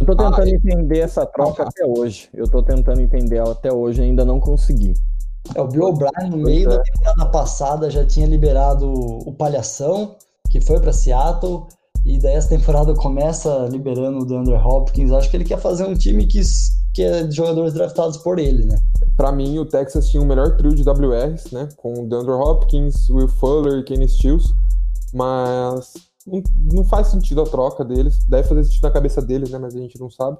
Eu 0.00 0.06
tô 0.06 0.14
tentando 0.14 0.46
ah, 0.46 0.50
entender 0.50 1.00
essa 1.00 1.26
troca 1.26 1.64
ah, 1.64 1.68
até 1.68 1.84
hoje. 1.84 2.28
Eu 2.32 2.48
tô 2.48 2.62
tentando 2.62 3.00
entender 3.00 3.38
ela 3.38 3.50
até 3.50 3.72
hoje, 3.72 4.02
ainda 4.02 4.24
não 4.24 4.38
consegui. 4.38 4.94
É, 5.52 5.60
o 5.60 5.66
Bill 5.66 5.86
O'Brien, 5.86 6.30
no 6.30 6.36
meio 6.36 6.70
é. 6.70 6.76
da 6.76 6.82
temporada 6.82 7.26
passada, 7.32 7.90
já 7.90 8.04
tinha 8.04 8.26
liberado 8.26 8.88
o 8.88 9.32
Palhação, 9.32 10.14
que 10.48 10.60
foi 10.60 10.78
para 10.78 10.92
Seattle, 10.92 11.66
e 12.04 12.20
daí 12.20 12.34
essa 12.34 12.50
temporada 12.50 12.94
começa 12.94 13.66
liberando 13.68 14.18
o 14.18 14.24
DeAndre 14.24 14.54
Hopkins. 14.54 15.10
Acho 15.10 15.28
que 15.28 15.36
ele 15.36 15.44
quer 15.44 15.58
fazer 15.58 15.84
um 15.84 15.94
time 15.94 16.26
que, 16.26 16.40
que 16.94 17.02
é 17.02 17.24
de 17.24 17.34
jogadores 17.34 17.74
draftados 17.74 18.18
por 18.18 18.38
ele, 18.38 18.64
né? 18.64 18.78
Para 19.16 19.32
mim, 19.32 19.58
o 19.58 19.64
Texas 19.64 20.08
tinha 20.08 20.22
o 20.22 20.26
melhor 20.26 20.56
trio 20.56 20.72
de 20.72 20.88
WRs, 20.88 21.50
né? 21.50 21.68
Com 21.78 22.04
o 22.04 22.08
DeAndre 22.08 22.34
Hopkins, 22.34 23.10
Will 23.10 23.26
Fuller 23.26 23.80
e 23.80 23.82
Kenny 23.82 24.08
Stills. 24.08 24.54
Mas 25.12 25.94
não, 26.26 26.84
faz 26.84 27.08
sentido 27.08 27.42
a 27.42 27.44
troca 27.44 27.84
deles. 27.84 28.24
Deve 28.24 28.48
fazer 28.48 28.64
sentido 28.64 28.82
na 28.82 28.90
cabeça 28.90 29.20
deles, 29.20 29.50
né? 29.50 29.58
Mas 29.58 29.74
a 29.74 29.78
gente 29.78 30.00
não 30.00 30.10
sabe. 30.10 30.38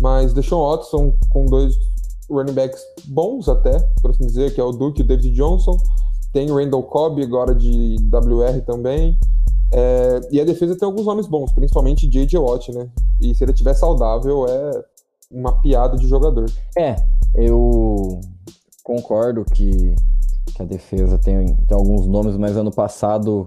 Mas 0.00 0.32
deixou 0.32 0.62
o 0.62 0.70
Watson 0.70 1.14
com 1.30 1.46
dois 1.46 1.76
running 2.30 2.52
backs 2.52 2.82
bons 3.06 3.48
até, 3.48 3.78
por 4.00 4.10
assim 4.10 4.26
dizer, 4.26 4.54
que 4.54 4.60
é 4.60 4.64
o 4.64 4.72
Duke 4.72 5.00
e 5.00 5.04
o 5.04 5.06
David 5.06 5.32
Johnson. 5.32 5.76
Tem 6.32 6.50
o 6.50 6.56
Randall 6.56 6.82
Cobb 6.84 7.22
agora 7.22 7.54
de 7.54 7.96
WR 8.12 8.60
também. 8.64 9.18
É, 9.72 10.20
e 10.30 10.40
a 10.40 10.44
defesa 10.44 10.76
tem 10.76 10.86
alguns 10.86 11.06
nomes 11.06 11.26
bons, 11.26 11.52
principalmente 11.52 12.06
J.J. 12.06 12.38
Watt, 12.38 12.72
né? 12.72 12.88
E 13.20 13.34
se 13.34 13.42
ele 13.42 13.52
estiver 13.52 13.74
saudável, 13.74 14.46
é 14.48 14.84
uma 15.30 15.60
piada 15.60 15.96
de 15.96 16.06
jogador. 16.06 16.50
É, 16.78 16.96
eu 17.34 18.20
concordo 18.84 19.44
que, 19.44 19.94
que 20.54 20.62
a 20.62 20.64
defesa 20.64 21.18
tem, 21.18 21.56
tem 21.56 21.76
alguns 21.76 22.06
nomes, 22.06 22.36
mas 22.36 22.56
ano 22.56 22.70
passado 22.70 23.44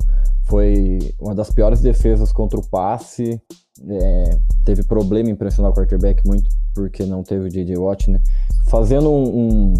foi 0.49 0.97
uma 1.19 1.35
das 1.35 1.51
piores 1.51 1.79
defesas 1.79 2.31
contra 2.31 2.59
o 2.59 2.67
passe. 2.67 3.39
É, 3.87 4.37
teve 4.65 4.83
problema 4.83 5.29
em 5.29 5.35
pressionar 5.35 5.71
o 5.71 5.75
quarterback 5.75 6.25
muito 6.27 6.49
porque 6.73 7.05
não 7.05 7.23
teve 7.23 7.45
o 7.45 7.49
J.J. 7.49 7.77
Watt, 7.77 8.09
né? 8.09 8.19
Fazendo 8.67 9.11
um, 9.11 9.39
um, 9.39 9.73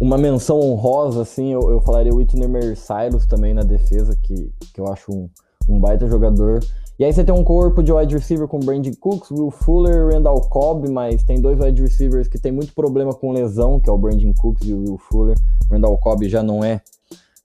uma 0.00 0.18
menção 0.18 0.60
honrosa, 0.60 1.22
assim, 1.22 1.52
eu, 1.52 1.70
eu 1.70 1.80
falaria 1.80 2.12
o 2.12 2.16
Whitney 2.16 2.48
Cyrus 2.76 3.26
também 3.26 3.54
na 3.54 3.62
defesa, 3.62 4.16
que, 4.16 4.52
que 4.74 4.80
eu 4.80 4.86
acho 4.88 5.12
um, 5.12 5.28
um 5.68 5.78
baita 5.78 6.08
jogador. 6.08 6.60
E 6.98 7.04
aí 7.04 7.12
você 7.12 7.24
tem 7.24 7.34
um 7.34 7.44
corpo 7.44 7.82
de 7.82 7.92
wide 7.92 8.14
receiver 8.14 8.46
com 8.46 8.60
Brandon 8.60 8.92
Cooks, 9.00 9.30
Will 9.30 9.50
Fuller, 9.50 10.08
Randall 10.08 10.40
Cobb, 10.42 10.88
mas 10.90 11.22
tem 11.22 11.40
dois 11.40 11.58
wide 11.58 11.80
receivers 11.80 12.28
que 12.28 12.38
tem 12.38 12.52
muito 12.52 12.74
problema 12.74 13.14
com 13.14 13.32
lesão, 13.32 13.80
que 13.80 13.88
é 13.88 13.92
o 13.92 13.98
Brandon 13.98 14.34
Cooks 14.34 14.68
e 14.68 14.74
o 14.74 14.80
Will 14.80 14.98
Fuller. 14.98 15.36
Randall 15.70 15.96
Cobb 15.98 16.28
já 16.28 16.42
não 16.42 16.62
é 16.62 16.82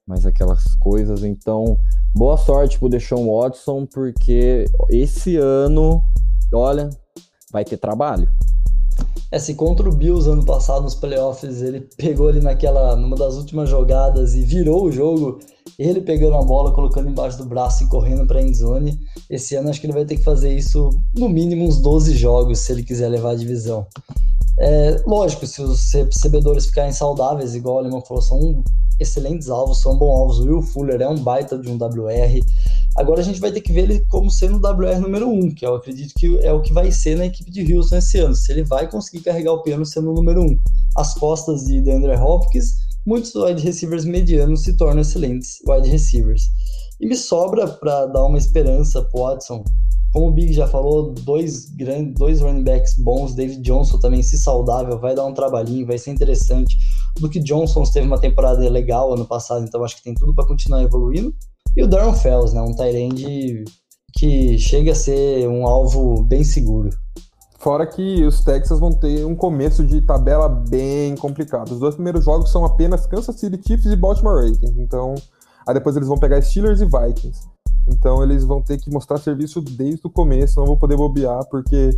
mais 0.07 0.25
aquelas 0.25 0.75
coisas. 0.75 1.23
Então, 1.23 1.77
boa 2.13 2.37
sorte 2.37 2.77
pro 2.77 2.89
Deshaun 2.89 3.27
Watson, 3.27 3.85
porque 3.85 4.65
esse 4.89 5.37
ano, 5.37 6.03
olha, 6.53 6.89
vai 7.51 7.65
ter 7.65 7.77
trabalho. 7.77 8.29
É, 9.31 9.39
se 9.39 9.55
contra 9.55 9.89
o 9.89 9.93
Bills 9.93 10.29
ano 10.29 10.45
passado 10.45 10.83
nos 10.83 10.95
playoffs 10.95 11.61
ele 11.61 11.81
pegou 11.97 12.29
ali 12.29 12.39
naquela, 12.39 12.95
numa 12.95 13.17
das 13.17 13.35
últimas 13.35 13.67
jogadas 13.69 14.35
e 14.35 14.41
virou 14.43 14.85
o 14.85 14.91
jogo, 14.91 15.39
ele 15.77 15.99
pegando 15.99 16.37
a 16.37 16.43
bola, 16.43 16.71
colocando 16.71 17.09
embaixo 17.09 17.37
do 17.37 17.45
braço 17.45 17.83
e 17.83 17.87
correndo 17.87 18.25
para 18.25 18.41
endzone. 18.41 18.97
Esse 19.29 19.55
ano 19.55 19.69
acho 19.69 19.81
que 19.81 19.87
ele 19.87 19.93
vai 19.93 20.05
ter 20.05 20.17
que 20.17 20.23
fazer 20.23 20.53
isso 20.53 20.89
no 21.13 21.27
mínimo 21.27 21.65
uns 21.65 21.81
12 21.81 22.15
jogos 22.15 22.59
se 22.59 22.71
ele 22.71 22.83
quiser 22.83 23.09
levar 23.09 23.31
a 23.31 23.35
divisão. 23.35 23.85
É, 24.57 25.03
lógico, 25.05 25.45
se 25.45 25.61
os 25.61 25.91
recebedores 25.91 26.67
ficarem 26.67 26.93
saudáveis, 26.93 27.55
igual 27.55 27.75
o 27.75 27.79
Alemão 27.79 28.01
falou, 28.01 28.21
são 28.21 28.63
excelentes 28.99 29.49
alvos, 29.49 29.81
são 29.81 29.97
bons 29.97 30.17
alvos. 30.17 30.39
O 30.39 30.43
Will 30.45 30.61
Fuller 30.61 31.01
é 31.01 31.09
um 31.09 31.17
baita 31.17 31.57
de 31.57 31.69
um 31.69 31.75
WR. 31.75 32.39
Agora 32.95 33.19
a 33.19 33.23
gente 33.23 33.41
vai 33.41 33.51
ter 33.51 33.59
que 33.59 33.73
ver 33.73 33.81
ele 33.81 34.05
como 34.07 34.31
sendo 34.31 34.55
o 34.55 34.71
WR 34.71 34.99
número 34.99 35.27
1, 35.27 35.33
um, 35.33 35.53
que 35.53 35.65
eu 35.65 35.75
acredito 35.75 36.13
que 36.17 36.39
é 36.39 36.53
o 36.53 36.61
que 36.61 36.71
vai 36.71 36.89
ser 36.91 37.17
na 37.17 37.25
equipe 37.25 37.51
de 37.51 37.73
Houston 37.73 37.97
esse 37.97 38.19
ano. 38.19 38.33
Se 38.33 38.51
ele 38.53 38.63
vai 38.63 38.89
conseguir 38.89 39.23
carregar 39.23 39.51
o 39.51 39.61
piano 39.61 39.85
sendo 39.85 40.11
o 40.11 40.13
número 40.13 40.41
1. 40.41 40.45
Um. 40.45 40.57
As 40.95 41.13
costas 41.15 41.65
de 41.65 41.81
DeAndre 41.81 42.15
Hopkins, 42.15 42.75
muitos 43.05 43.35
wide 43.35 43.61
receivers 43.61 44.05
medianos 44.05 44.63
se 44.63 44.77
tornam 44.77 45.01
excelentes 45.01 45.59
wide 45.67 45.89
receivers. 45.89 46.49
E 47.01 47.05
me 47.05 47.17
sobra 47.17 47.67
para 47.67 48.05
dar 48.05 48.23
uma 48.23 48.37
esperança 48.37 49.01
pro 49.01 49.23
Watson. 49.23 49.65
Como 50.15 50.27
o 50.29 50.31
Big 50.31 50.53
já 50.53 50.65
falou, 50.65 51.11
dois 51.11 51.65
grandes, 51.75 52.13
dois 52.13 52.39
running 52.39 52.63
backs 52.63 52.97
bons, 52.97 53.35
David 53.35 53.59
Johnson 53.59 53.99
também, 53.99 54.23
se 54.23 54.37
saudável, 54.37 54.97
vai 54.97 55.13
dar 55.13 55.25
um 55.25 55.33
trabalhinho, 55.33 55.85
vai 55.85 55.97
ser 55.97 56.11
interessante. 56.11 56.77
Duke 57.19 57.37
Johnson 57.41 57.83
teve 57.83 58.07
uma 58.07 58.17
temporada 58.17 58.61
legal 58.69 59.13
ano 59.13 59.25
passado, 59.25 59.65
então 59.65 59.83
acho 59.83 59.97
que 59.97 60.03
tem 60.03 60.13
tudo 60.13 60.33
para 60.33 60.47
continuar 60.47 60.83
evoluindo. 60.83 61.35
E 61.75 61.83
o 61.83 61.87
Darren 61.87 62.13
Fells, 62.13 62.55
né? 62.55 62.61
Um 62.61 62.73
Tyrande 62.73 63.65
que 64.13 64.57
chega 64.57 64.93
a 64.93 64.95
ser 64.95 65.49
um 65.49 65.67
alvo 65.67 66.23
bem 66.23 66.45
seguro. 66.45 66.91
Fora 67.59 67.85
que 67.85 68.23
os 68.23 68.41
Texas 68.41 68.79
vão 68.79 68.93
ter 68.93 69.25
um 69.25 69.35
começo 69.35 69.83
de 69.83 69.99
tabela 69.99 70.47
bem 70.47 71.13
complicado. 71.17 71.71
Os 71.71 71.79
dois 71.81 71.95
primeiros 71.95 72.23
jogos 72.23 72.53
são 72.53 72.63
apenas 72.63 73.05
Kansas 73.05 73.37
City 73.37 73.59
Chiefs 73.67 73.91
e 73.91 73.97
Baltimore 73.97 74.35
Ravens. 74.35 74.77
Então, 74.77 75.13
aí 75.67 75.73
depois 75.73 75.97
eles 75.97 76.07
vão 76.07 76.17
pegar 76.17 76.41
Steelers 76.41 76.79
e 76.79 76.85
Vikings. 76.85 77.53
Então 77.87 78.23
eles 78.23 78.43
vão 78.43 78.61
ter 78.61 78.77
que 78.77 78.89
mostrar 78.89 79.17
serviço 79.17 79.61
desde 79.61 80.05
o 80.05 80.09
começo, 80.09 80.59
não 80.59 80.67
vou 80.67 80.77
poder 80.77 80.97
bobear, 80.97 81.45
porque 81.49 81.97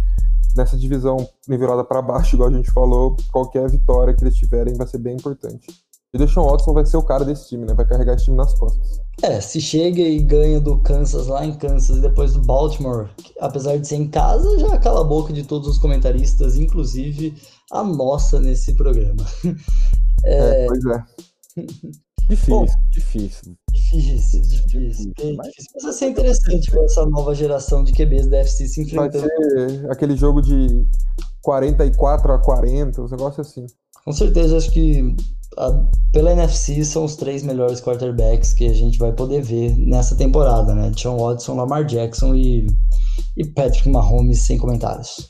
nessa 0.56 0.78
divisão 0.78 1.18
nivelada 1.48 1.84
para 1.84 2.02
baixo, 2.02 2.36
igual 2.36 2.50
a 2.50 2.54
gente 2.54 2.72
falou, 2.72 3.16
qualquer 3.32 3.70
vitória 3.70 4.14
que 4.14 4.24
eles 4.24 4.36
tiverem 4.36 4.74
vai 4.76 4.88
ser 4.88 4.98
bem 4.98 5.16
importante. 5.16 5.68
E 6.14 6.18
o 6.18 6.20
Deshaun 6.20 6.50
Watson 6.50 6.74
vai 6.74 6.86
ser 6.86 6.98
o 6.98 7.04
cara 7.04 7.26
desse 7.26 7.50
time, 7.50 7.66
né? 7.66 7.74
Vai 7.74 7.86
carregar 7.86 8.16
esse 8.16 8.26
time 8.26 8.38
nas 8.38 8.54
costas. 8.54 9.02
É, 9.22 9.42
se 9.42 9.60
chega 9.60 10.02
e 10.02 10.20
ganha 10.20 10.60
do 10.60 10.78
Kansas 10.80 11.28
lá 11.28 11.46
em 11.46 11.54
Kansas 11.58 11.98
e 11.98 12.02
depois 12.02 12.34
do 12.34 12.42
Baltimore, 12.42 13.10
apesar 13.40 13.78
de 13.78 13.88
ser 13.88 13.96
em 13.96 14.08
casa, 14.08 14.58
já 14.60 14.78
cala 14.78 15.02
a 15.02 15.04
boca 15.04 15.34
de 15.34 15.44
todos 15.44 15.68
os 15.68 15.78
comentaristas, 15.78 16.56
inclusive 16.56 17.36
a 17.72 17.84
nossa 17.84 18.40
nesse 18.40 18.76
programa. 18.76 19.26
É, 20.24 20.64
é 20.64 20.66
pois 20.66 20.84
é. 20.84 21.04
difícil, 22.28 22.50
Bom, 22.50 22.66
difícil. 22.90 23.56
Difícil, 23.92 24.42
difícil, 24.42 25.14
mas... 25.38 25.48
difícil. 25.48 25.72
Mas 25.76 25.84
vai 25.84 25.94
ser 25.94 26.10
interessante 26.10 26.72
ver 26.72 26.84
essa 26.84 27.06
nova 27.06 27.34
geração 27.34 27.84
de 27.84 27.94
QBs 27.94 28.28
da 28.28 28.38
FC 28.40 28.68
se 28.68 28.82
enfrentando. 28.82 29.28
Vai 29.28 29.70
ser 29.70 29.92
aquele 29.92 30.16
jogo 30.16 30.42
de 30.42 30.86
44 31.42 32.34
a 32.34 32.40
40, 32.40 33.02
os 33.02 33.12
negócios 33.12 33.48
assim. 33.48 33.66
Com 34.04 34.12
certeza, 34.12 34.58
acho 34.58 34.72
que 34.72 35.16
a, 35.58 35.86
pela 36.12 36.32
NFC 36.32 36.84
são 36.84 37.06
os 37.06 37.16
três 37.16 37.44
melhores 37.44 37.80
quarterbacks 37.80 38.54
que 38.54 38.68
a 38.68 38.74
gente 38.74 38.98
vai 38.98 39.14
poder 39.14 39.42
ver 39.42 39.76
nessa 39.78 40.16
temporada, 40.16 40.76
né? 40.76 40.92
John 40.92 41.18
Watson, 41.18 41.56
Lamar 41.56 41.86
Jackson 41.86 42.36
e, 42.36 42.68
e 43.38 43.46
Patrick 43.46 43.90
Mahomes 43.90 44.40
sem 44.40 44.58
comentários. 44.58 45.28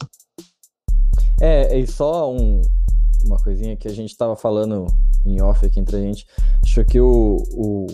É, 1.40 1.78
e 1.78 1.86
só 1.86 2.34
um, 2.34 2.62
uma 3.26 3.38
coisinha 3.38 3.78
que 3.78 3.88
a 3.88 3.94
gente 3.94 4.10
estava 4.10 4.36
falando 4.36 4.88
em 5.26 5.42
off 5.42 5.66
aqui 5.66 5.80
entre 5.80 5.98
a 5.98 6.02
gente. 6.02 6.26
Acho 6.64 6.84
que 6.84 7.00
o, 7.00 7.38
o, 7.52 7.88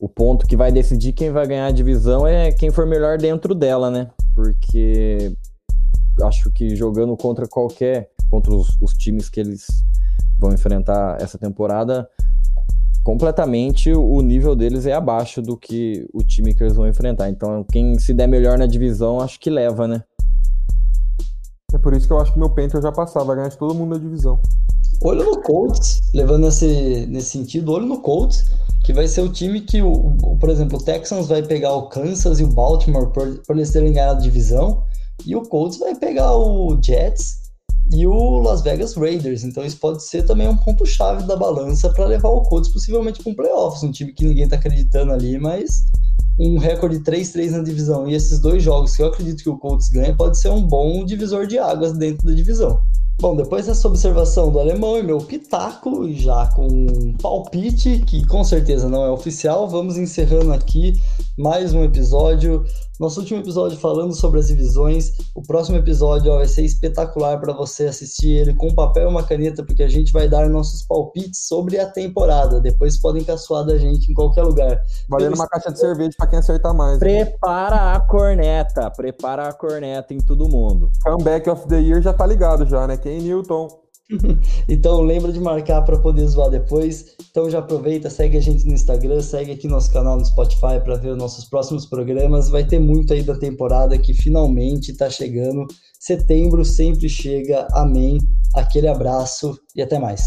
o 0.00 0.08
ponto 0.08 0.46
que 0.46 0.56
vai 0.56 0.70
decidir 0.70 1.12
quem 1.12 1.30
vai 1.30 1.46
ganhar 1.46 1.66
a 1.66 1.72
divisão 1.72 2.26
é 2.26 2.52
quem 2.52 2.70
for 2.70 2.86
melhor 2.86 3.18
dentro 3.18 3.54
dela, 3.54 3.90
né? 3.90 4.10
Porque 4.34 5.34
acho 6.22 6.50
que 6.52 6.76
jogando 6.76 7.16
contra 7.16 7.48
qualquer, 7.48 8.10
contra 8.30 8.54
os, 8.54 8.76
os 8.80 8.92
times 8.94 9.28
que 9.28 9.40
eles 9.40 9.66
vão 10.38 10.52
enfrentar 10.52 11.20
essa 11.20 11.36
temporada, 11.36 12.08
completamente 13.02 13.92
o 13.92 14.20
nível 14.20 14.54
deles 14.54 14.86
é 14.86 14.92
abaixo 14.92 15.42
do 15.42 15.56
que 15.56 16.08
o 16.12 16.22
time 16.22 16.54
que 16.54 16.62
eles 16.62 16.76
vão 16.76 16.86
enfrentar. 16.86 17.28
Então, 17.28 17.64
quem 17.64 17.98
se 17.98 18.14
der 18.14 18.28
melhor 18.28 18.56
na 18.56 18.66
divisão, 18.66 19.20
acho 19.20 19.40
que 19.40 19.50
leva, 19.50 19.88
né? 19.88 20.02
É 21.72 21.78
por 21.78 21.92
isso 21.94 22.06
que 22.06 22.12
eu 22.12 22.20
acho 22.20 22.32
que 22.32 22.38
meu 22.38 22.50
Panthers 22.50 22.82
já 22.82 22.92
passava, 22.92 23.34
ganhar 23.34 23.48
de 23.48 23.58
todo 23.58 23.74
mundo 23.74 23.90
na 23.90 23.98
divisão. 23.98 24.40
Olho 25.00 25.24
no 25.24 25.42
Colts, 25.42 26.00
levando 26.12 26.44
nesse, 26.46 27.06
nesse 27.06 27.30
sentido, 27.30 27.72
olho 27.72 27.86
no 27.86 28.00
Colts, 28.00 28.44
que 28.84 28.92
vai 28.92 29.06
ser 29.06 29.20
o 29.20 29.28
time 29.28 29.60
que, 29.60 29.80
o, 29.80 30.16
o, 30.22 30.36
por 30.38 30.50
exemplo, 30.50 30.78
o 30.78 30.82
Texans 30.82 31.28
vai 31.28 31.42
pegar 31.42 31.72
o 31.72 31.88
Kansas 31.88 32.40
e 32.40 32.44
o 32.44 32.48
Baltimore 32.48 33.12
por, 33.12 33.38
por 33.46 33.56
eles 33.56 33.70
terem 33.70 33.92
ganhado 33.92 34.18
a 34.18 34.22
divisão, 34.22 34.82
e 35.24 35.36
o 35.36 35.42
Colts 35.42 35.78
vai 35.78 35.94
pegar 35.94 36.36
o 36.36 36.76
Jets 36.82 37.36
e 37.92 38.06
o 38.06 38.38
Las 38.38 38.62
Vegas 38.62 38.94
Raiders. 38.94 39.44
Então 39.44 39.64
isso 39.64 39.78
pode 39.78 40.02
ser 40.02 40.24
também 40.24 40.48
um 40.48 40.56
ponto-chave 40.56 41.26
da 41.26 41.36
balança 41.36 41.90
para 41.90 42.04
levar 42.04 42.30
o 42.30 42.42
Colts 42.42 42.70
possivelmente 42.70 43.22
para 43.22 43.32
um 43.32 43.36
playoffs, 43.36 43.82
um 43.82 43.92
time 43.92 44.12
que 44.12 44.24
ninguém 44.24 44.44
está 44.44 44.56
acreditando 44.56 45.12
ali, 45.12 45.38
mas 45.38 45.84
um 46.38 46.58
recorde 46.58 46.98
3-3 47.00 47.50
na 47.50 47.62
divisão. 47.62 48.08
E 48.08 48.14
esses 48.14 48.40
dois 48.40 48.62
jogos 48.62 48.96
que 48.96 49.02
eu 49.02 49.06
acredito 49.06 49.42
que 49.42 49.50
o 49.50 49.58
Colts 49.58 49.88
ganha 49.88 50.14
pode 50.14 50.38
ser 50.38 50.50
um 50.50 50.62
bom 50.62 51.04
divisor 51.04 51.46
de 51.46 51.58
águas 51.58 51.92
dentro 51.92 52.26
da 52.26 52.34
divisão. 52.34 52.80
Bom, 53.20 53.34
depois 53.34 53.66
dessa 53.66 53.88
observação 53.88 54.52
do 54.52 54.60
alemão 54.60 54.96
e 54.96 55.02
meu 55.02 55.18
pitaco, 55.18 56.04
e 56.04 56.14
já 56.14 56.46
com 56.54 56.68
um 56.68 57.12
palpite, 57.14 57.98
que 58.06 58.24
com 58.24 58.44
certeza 58.44 58.88
não 58.88 59.04
é 59.04 59.10
oficial, 59.10 59.68
vamos 59.68 59.96
encerrando 59.96 60.52
aqui 60.52 60.92
mais 61.36 61.72
um 61.72 61.82
episódio. 61.82 62.64
Nosso 62.98 63.20
último 63.20 63.38
episódio 63.38 63.78
falando 63.78 64.12
sobre 64.12 64.40
as 64.40 64.48
divisões. 64.48 65.12
O 65.32 65.40
próximo 65.40 65.76
episódio 65.76 66.32
ó, 66.32 66.38
vai 66.38 66.48
ser 66.48 66.64
espetacular 66.64 67.40
para 67.40 67.52
você 67.52 67.84
assistir 67.84 68.30
ele 68.30 68.54
com 68.54 68.74
papel 68.74 69.04
e 69.04 69.06
uma 69.06 69.22
caneta, 69.22 69.62
porque 69.62 69.84
a 69.84 69.88
gente 69.88 70.12
vai 70.12 70.28
dar 70.28 70.48
nossos 70.48 70.82
palpites 70.82 71.46
sobre 71.46 71.78
a 71.78 71.86
temporada. 71.88 72.60
Depois 72.60 72.98
podem 72.98 73.22
caçoar 73.22 73.64
da 73.64 73.78
gente 73.78 74.10
em 74.10 74.14
qualquer 74.14 74.42
lugar. 74.42 74.80
Valendo 75.08 75.36
uma 75.36 75.46
caixa 75.46 75.70
de 75.70 75.78
cerveja 75.78 76.10
para 76.18 76.26
quem 76.26 76.40
acertar 76.40 76.74
mais. 76.74 76.98
Prepara 76.98 77.92
a 77.92 78.00
corneta, 78.00 78.90
prepara 78.90 79.48
a 79.48 79.52
corneta 79.52 80.12
em 80.12 80.18
todo 80.18 80.48
mundo. 80.48 80.90
Comeback 81.04 81.48
of 81.48 81.68
the 81.68 81.80
Year 81.80 82.02
já 82.02 82.12
tá 82.12 82.26
ligado 82.26 82.66
já, 82.66 82.84
né? 82.88 82.96
Quem 82.96 83.07
Newton? 83.16 83.68
então 84.68 85.02
lembra 85.02 85.30
de 85.32 85.38
marcar 85.38 85.82
para 85.82 85.98
poder 85.98 86.26
zoar 86.26 86.50
depois. 86.50 87.16
Então 87.30 87.50
já 87.50 87.58
aproveita, 87.58 88.08
segue 88.08 88.38
a 88.38 88.40
gente 88.40 88.66
no 88.66 88.72
Instagram, 88.72 89.20
segue 89.20 89.52
aqui 89.52 89.68
nosso 89.68 89.92
canal 89.92 90.16
no 90.16 90.24
Spotify 90.24 90.80
para 90.82 90.96
ver 90.96 91.10
os 91.10 91.18
nossos 91.18 91.44
próximos 91.44 91.86
programas. 91.86 92.48
Vai 92.48 92.64
ter 92.64 92.78
muito 92.78 93.12
aí 93.12 93.22
da 93.22 93.36
temporada 93.36 93.98
que 93.98 94.14
finalmente 94.14 94.92
está 94.92 95.10
chegando. 95.10 95.66
Setembro 96.00 96.64
sempre 96.64 97.08
chega. 97.08 97.66
Amém. 97.72 98.18
Aquele 98.54 98.88
abraço 98.88 99.58
e 99.76 99.82
até 99.82 99.98
mais. 99.98 100.22